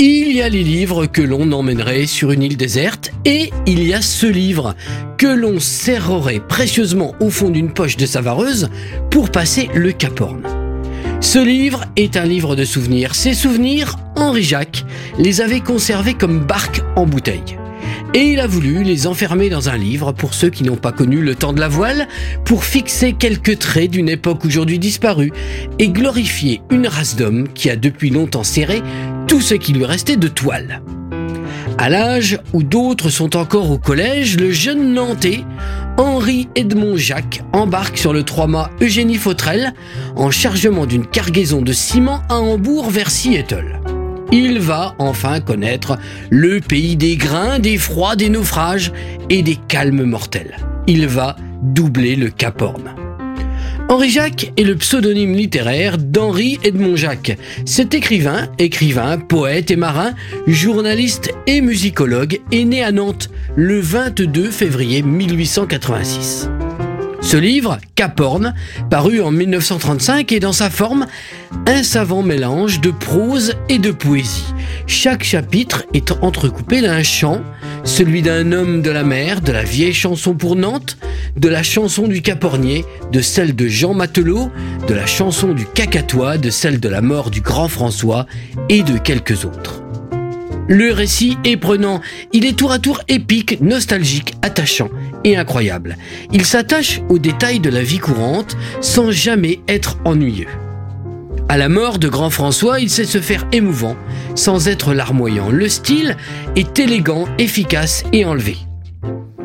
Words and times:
Il 0.00 0.30
y 0.30 0.42
a 0.42 0.48
les 0.48 0.62
livres 0.62 1.06
que 1.06 1.22
l'on 1.22 1.50
emmènerait 1.50 2.06
sur 2.06 2.30
une 2.30 2.44
île 2.44 2.56
déserte 2.56 3.10
et 3.24 3.50
il 3.66 3.82
y 3.82 3.94
a 3.94 4.00
ce 4.00 4.26
livre 4.26 4.76
que 5.16 5.26
l'on 5.26 5.58
serrerait 5.58 6.38
précieusement 6.38 7.16
au 7.18 7.30
fond 7.30 7.50
d'une 7.50 7.72
poche 7.72 7.96
de 7.96 8.06
sa 8.06 8.20
vareuse 8.20 8.70
pour 9.10 9.30
passer 9.30 9.68
le 9.74 9.90
Cap 9.90 10.20
Horn. 10.20 10.42
Ce 11.20 11.44
livre 11.44 11.84
est 11.96 12.16
un 12.16 12.26
livre 12.26 12.54
de 12.54 12.64
souvenirs. 12.64 13.16
Ces 13.16 13.34
souvenirs, 13.34 13.96
Henri 14.14 14.44
Jacques 14.44 14.84
les 15.18 15.40
avait 15.40 15.58
conservés 15.58 16.14
comme 16.14 16.46
barque 16.46 16.80
en 16.94 17.04
bouteille. 17.04 17.58
Et 18.14 18.32
il 18.32 18.40
a 18.40 18.46
voulu 18.46 18.84
les 18.84 19.06
enfermer 19.06 19.50
dans 19.50 19.68
un 19.68 19.76
livre 19.76 20.12
pour 20.12 20.32
ceux 20.32 20.48
qui 20.48 20.64
n'ont 20.64 20.76
pas 20.76 20.92
connu 20.92 21.20
le 21.20 21.34
temps 21.34 21.52
de 21.52 21.60
la 21.60 21.68
voile, 21.68 22.08
pour 22.44 22.64
fixer 22.64 23.12
quelques 23.12 23.58
traits 23.58 23.90
d'une 23.90 24.08
époque 24.08 24.44
aujourd'hui 24.46 24.78
disparue 24.78 25.30
et 25.78 25.88
glorifier 25.88 26.62
une 26.70 26.86
race 26.86 27.16
d'hommes 27.16 27.48
qui 27.48 27.68
a 27.68 27.76
depuis 27.76 28.08
longtemps 28.08 28.44
serré 28.44 28.82
tout 29.28 29.40
ce 29.42 29.54
qui 29.54 29.74
lui 29.74 29.84
restait 29.84 30.16
de 30.16 30.26
toile. 30.26 30.80
À 31.76 31.90
l'âge 31.90 32.40
où 32.54 32.62
d'autres 32.62 33.10
sont 33.10 33.36
encore 33.36 33.70
au 33.70 33.78
collège, 33.78 34.36
le 34.38 34.50
jeune 34.50 34.94
Nantais, 34.94 35.44
Henri 35.98 36.48
Edmond 36.56 36.96
Jacques, 36.96 37.42
embarque 37.52 37.98
sur 37.98 38.12
le 38.12 38.24
trois-mâts 38.24 38.70
Eugénie 38.80 39.16
Fautrel 39.16 39.74
en 40.16 40.30
chargement 40.30 40.86
d'une 40.86 41.06
cargaison 41.06 41.62
de 41.62 41.72
ciment 41.72 42.22
à 42.30 42.36
Hambourg 42.36 42.90
vers 42.90 43.10
Seattle. 43.10 43.80
Il 44.32 44.58
va 44.58 44.94
enfin 44.98 45.40
connaître 45.40 45.98
le 46.30 46.60
pays 46.60 46.96
des 46.96 47.16
grains, 47.16 47.58
des 47.58 47.78
froids, 47.78 48.16
des 48.16 48.30
naufrages 48.30 48.92
et 49.30 49.42
des 49.42 49.56
calmes 49.68 50.04
mortels. 50.04 50.56
Il 50.86 51.06
va 51.06 51.36
doubler 51.62 52.16
le 52.16 52.30
Cap 52.30 52.60
Horn. 52.62 52.97
Henri 53.90 54.10
Jacques 54.10 54.52
est 54.58 54.64
le 54.64 54.76
pseudonyme 54.76 55.32
littéraire 55.34 55.96
d'Henri 55.96 56.58
Edmond 56.62 56.96
Jacques. 56.96 57.38
Cet 57.64 57.94
écrivain, 57.94 58.48
écrivain, 58.58 59.16
poète 59.16 59.70
et 59.70 59.76
marin, 59.76 60.12
journaliste 60.46 61.30
et 61.46 61.62
musicologue 61.62 62.40
est 62.52 62.64
né 62.64 62.82
à 62.82 62.92
Nantes 62.92 63.30
le 63.56 63.80
22 63.80 64.50
février 64.50 65.00
1886. 65.00 66.50
Ce 67.28 67.36
livre, 67.36 67.76
Cap 67.94 68.18
Horn, 68.20 68.54
paru 68.88 69.20
en 69.20 69.30
1935, 69.30 70.32
est 70.32 70.40
dans 70.40 70.54
sa 70.54 70.70
forme 70.70 71.04
un 71.66 71.82
savant 71.82 72.22
mélange 72.22 72.80
de 72.80 72.90
prose 72.90 73.52
et 73.68 73.78
de 73.78 73.90
poésie. 73.90 74.54
Chaque 74.86 75.24
chapitre 75.24 75.84
est 75.92 76.10
entrecoupé 76.22 76.80
d'un 76.80 77.02
chant, 77.02 77.42
celui 77.84 78.22
d'un 78.22 78.52
homme 78.52 78.80
de 78.80 78.90
la 78.90 79.02
mer, 79.02 79.42
de 79.42 79.52
la 79.52 79.62
vieille 79.62 79.92
chanson 79.92 80.32
pour 80.32 80.56
Nantes, 80.56 80.96
de 81.36 81.50
la 81.50 81.62
chanson 81.62 82.08
du 82.08 82.22
Capornier, 82.22 82.86
de 83.12 83.20
celle 83.20 83.54
de 83.54 83.68
Jean 83.68 83.92
Matelot, 83.92 84.50
de 84.88 84.94
la 84.94 85.04
chanson 85.04 85.52
du 85.52 85.66
Cacatois, 85.66 86.38
de 86.38 86.48
celle 86.48 86.80
de 86.80 86.88
la 86.88 87.02
mort 87.02 87.30
du 87.30 87.42
grand 87.42 87.68
François 87.68 88.24
et 88.70 88.82
de 88.82 88.96
quelques 88.96 89.44
autres. 89.44 89.82
Le 90.68 90.92
récit 90.92 91.38
est 91.44 91.56
prenant, 91.56 92.02
il 92.34 92.44
est 92.44 92.58
tour 92.58 92.72
à 92.72 92.78
tour 92.78 93.00
épique, 93.08 93.58
nostalgique, 93.62 94.34
attachant 94.42 94.90
et 95.24 95.34
incroyable. 95.34 95.96
Il 96.30 96.44
s'attache 96.44 97.00
aux 97.08 97.18
détails 97.18 97.58
de 97.58 97.70
la 97.70 97.82
vie 97.82 97.98
courante 97.98 98.54
sans 98.82 99.10
jamais 99.10 99.60
être 99.66 99.96
ennuyeux. 100.04 100.48
À 101.48 101.56
la 101.56 101.70
mort 101.70 101.98
de 101.98 102.08
Grand 102.08 102.28
François, 102.28 102.80
il 102.80 102.90
sait 102.90 103.06
se 103.06 103.22
faire 103.22 103.46
émouvant 103.50 103.96
sans 104.34 104.68
être 104.68 104.92
larmoyant. 104.92 105.50
Le 105.50 105.70
style 105.70 106.18
est 106.54 106.78
élégant, 106.78 107.24
efficace 107.38 108.04
et 108.12 108.26
enlevé. 108.26 108.58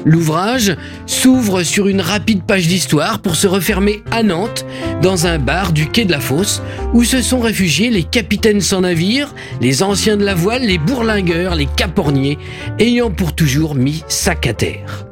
L'ouvrage 0.05 0.75
s'ouvre 1.05 1.63
sur 1.63 1.87
une 1.87 2.01
rapide 2.01 2.43
page 2.43 2.67
d'histoire 2.67 3.19
pour 3.19 3.35
se 3.35 3.47
refermer 3.47 4.03
à 4.11 4.23
Nantes, 4.23 4.65
dans 5.01 5.27
un 5.27 5.39
bar 5.39 5.71
du 5.71 5.87
quai 5.87 6.05
de 6.05 6.11
la 6.11 6.19
Fosse, 6.19 6.61
où 6.93 7.03
se 7.03 7.21
sont 7.21 7.39
réfugiés 7.39 7.89
les 7.89 8.03
capitaines 8.03 8.61
sans 8.61 8.81
navire, 8.81 9.33
les 9.61 9.83
anciens 9.83 10.17
de 10.17 10.25
la 10.25 10.35
voile, 10.35 10.63
les 10.63 10.77
bourlingueurs, 10.77 11.55
les 11.55 11.67
caporniers, 11.67 12.37
ayant 12.79 13.11
pour 13.11 13.33
toujours 13.33 13.75
mis 13.75 14.03
sac 14.07 14.47
à 14.47 14.53
terre. 14.53 15.05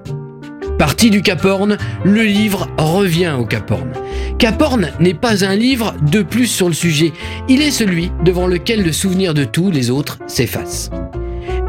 Parti 0.78 1.12
du 1.12 1.22
Cap 1.22 1.46
Horn, 1.46 1.78
le 2.04 2.24
livre 2.24 2.68
revient 2.78 3.36
au 3.40 3.46
Cap 3.46 3.70
Horn. 3.70 3.92
Cap 4.40 4.60
Horn 4.60 4.90
n'est 5.00 5.14
pas 5.14 5.46
un 5.46 5.56
livre 5.56 5.94
de 6.02 6.24
plus 6.24 6.48
sur 6.48 6.68
le 6.68 6.74
sujet, 6.74 7.14
il 7.48 7.62
est 7.62 7.72
celui 7.72 8.12
devant 8.26 8.48
lequel 8.48 8.84
le 8.84 8.92
souvenir 8.92 9.36
de 9.36 9.44
tous 9.44 9.70
les 9.70 9.92
autres 9.92 10.18
s'efface. 10.26 10.90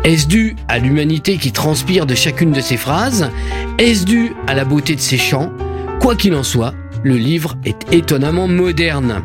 Est-ce 0.04 0.26
dû 0.26 0.56
à 0.66 0.80
l'humanité 0.80 1.36
qui 1.36 1.52
transpire 1.52 2.06
de 2.06 2.16
chacune 2.16 2.50
de 2.50 2.60
ses 2.60 2.76
phrases 2.76 3.30
Est-ce 3.78 4.04
dû 4.04 4.32
à 4.48 4.54
la 4.54 4.64
beauté 4.64 4.96
de 4.96 5.00
ses 5.00 5.16
chants 5.16 5.52
Quoi 6.00 6.16
qu'il 6.16 6.34
en 6.34 6.42
soit, 6.42 6.74
le 7.04 7.16
livre 7.16 7.54
est 7.64 7.92
étonnamment 7.92 8.48
moderne. 8.48 9.22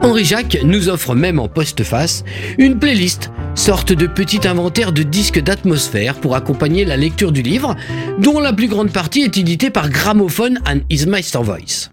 Henri 0.00 0.24
Jacques 0.24 0.56
nous 0.64 0.88
offre 0.88 1.14
même 1.14 1.38
en 1.38 1.48
postface 1.48 2.24
une 2.56 2.78
playlist, 2.78 3.30
sorte 3.54 3.92
de 3.92 4.06
petit 4.06 4.48
inventaire 4.48 4.92
de 4.92 5.02
disques 5.02 5.42
d'atmosphère 5.42 6.14
pour 6.14 6.36
accompagner 6.36 6.86
la 6.86 6.96
lecture 6.96 7.30
du 7.30 7.42
livre, 7.42 7.76
dont 8.18 8.40
la 8.40 8.54
plus 8.54 8.68
grande 8.68 8.92
partie 8.92 9.24
est 9.24 9.36
éditée 9.36 9.68
par 9.68 9.90
Gramophone 9.90 10.58
and 10.66 10.80
His 10.88 11.04
Master 11.04 11.42
Voice. 11.42 11.90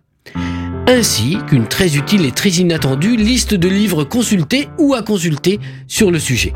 Ainsi 0.87 1.37
qu'une 1.47 1.67
très 1.67 1.97
utile 1.97 2.25
et 2.25 2.31
très 2.31 2.49
inattendue 2.49 3.17
liste 3.17 3.53
de 3.53 3.67
livres 3.67 4.05
consultés 4.05 4.69
ou 4.77 4.93
à 4.93 5.01
consulter 5.01 5.59
sur 5.87 6.11
le 6.11 6.19
sujet. 6.19 6.53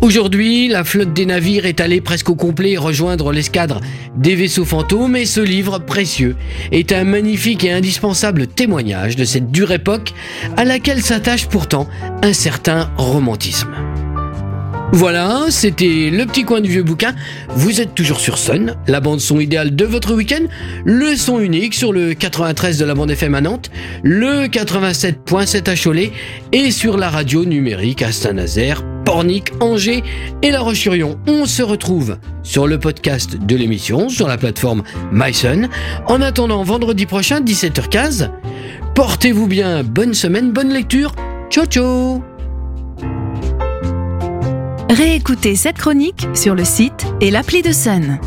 Aujourd'hui, 0.00 0.68
la 0.68 0.84
flotte 0.84 1.12
des 1.12 1.26
navires 1.26 1.66
est 1.66 1.80
allée 1.80 2.00
presque 2.00 2.30
au 2.30 2.36
complet 2.36 2.76
rejoindre 2.76 3.32
l'escadre 3.32 3.80
des 4.16 4.36
vaisseaux 4.36 4.64
fantômes 4.64 5.16
et 5.16 5.26
ce 5.26 5.40
livre 5.40 5.80
précieux 5.80 6.36
est 6.70 6.92
un 6.92 7.02
magnifique 7.02 7.64
et 7.64 7.72
indispensable 7.72 8.46
témoignage 8.46 9.16
de 9.16 9.24
cette 9.24 9.50
dure 9.50 9.72
époque 9.72 10.12
à 10.56 10.64
laquelle 10.64 11.02
s'attache 11.02 11.48
pourtant 11.48 11.88
un 12.22 12.32
certain 12.32 12.90
romantisme. 12.96 13.74
Voilà, 14.92 15.46
c'était 15.50 16.10
le 16.10 16.24
petit 16.24 16.44
coin 16.44 16.60
du 16.60 16.70
vieux 16.70 16.82
bouquin. 16.82 17.14
Vous 17.50 17.80
êtes 17.80 17.94
toujours 17.94 18.20
sur 18.20 18.38
Sun, 18.38 18.74
la 18.86 19.00
bande 19.00 19.20
son 19.20 19.38
idéale 19.38 19.76
de 19.76 19.84
votre 19.84 20.14
week-end, 20.14 20.44
le 20.84 21.14
son 21.14 21.40
unique 21.40 21.74
sur 21.74 21.92
le 21.92 22.14
93 22.14 22.78
de 22.78 22.84
la 22.84 22.94
bande 22.94 23.10
FM 23.10 23.34
à 23.34 23.40
Nantes, 23.40 23.70
le 24.02 24.46
87.7 24.46 25.68
à 25.68 25.76
Cholet 25.76 26.12
et 26.52 26.70
sur 26.70 26.96
la 26.96 27.10
radio 27.10 27.44
numérique 27.44 28.00
à 28.00 28.12
Saint-Nazaire, 28.12 28.82
Pornic, 29.08 29.52
Angers 29.60 30.04
et 30.42 30.50
La 30.50 30.60
Roche-sur-Yon. 30.60 31.18
On 31.26 31.46
se 31.46 31.62
retrouve 31.62 32.18
sur 32.42 32.66
le 32.66 32.78
podcast 32.78 33.38
de 33.38 33.56
l'émission 33.56 34.10
sur 34.10 34.28
la 34.28 34.36
plateforme 34.36 34.82
MySun. 35.12 35.70
En 36.08 36.20
attendant 36.20 36.62
vendredi 36.62 37.06
prochain 37.06 37.40
17h15, 37.40 38.30
portez-vous 38.94 39.46
bien, 39.46 39.82
bonne 39.82 40.12
semaine, 40.12 40.52
bonne 40.52 40.74
lecture. 40.74 41.14
Ciao 41.48 41.64
ciao 41.64 42.22
Réécoutez 44.90 45.56
cette 45.56 45.78
chronique 45.78 46.26
sur 46.34 46.54
le 46.54 46.66
site 46.66 47.06
et 47.22 47.30
l'appli 47.30 47.62
de 47.62 47.72
Sun. 47.72 48.20